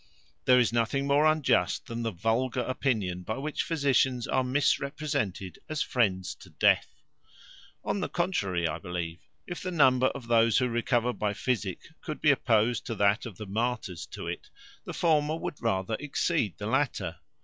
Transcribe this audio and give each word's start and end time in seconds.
There 0.45 0.57
is 0.59 0.73
nothing 0.73 1.05
more 1.05 1.27
unjust 1.27 1.85
than 1.85 2.01
the 2.01 2.09
vulgar 2.09 2.61
opinion, 2.61 3.21
by 3.21 3.37
which 3.37 3.61
physicians 3.61 4.25
are 4.27 4.43
misrepresented, 4.43 5.59
as 5.69 5.83
friends 5.83 6.33
to 6.39 6.49
death. 6.49 6.87
On 7.83 7.99
the 7.99 8.09
contrary, 8.09 8.67
I 8.67 8.79
believe, 8.79 9.19
if 9.45 9.61
the 9.61 9.69
number 9.69 10.07
of 10.07 10.25
those 10.27 10.57
who 10.57 10.67
recover 10.69 11.13
by 11.13 11.35
physic 11.35 11.81
could 12.01 12.19
be 12.19 12.31
opposed 12.31 12.83
to 12.87 12.95
that 12.95 13.27
of 13.27 13.37
the 13.37 13.45
martyrs 13.45 14.07
to 14.07 14.25
it, 14.25 14.49
the 14.85 14.93
former 14.95 15.35
would 15.35 15.61
rather 15.61 15.95
exceed 15.99 16.57
the 16.57 16.65
latter. 16.65 17.17